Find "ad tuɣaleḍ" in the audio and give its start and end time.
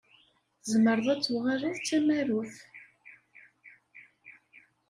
1.13-1.75